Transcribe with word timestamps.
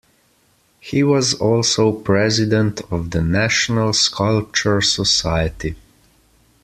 He 0.79 1.03
was 1.03 1.35
also 1.35 1.91
president 1.91 2.81
of 2.89 3.11
the 3.11 3.21
National 3.21 3.93
Sculpture 3.93 4.81
Society. 4.81 5.75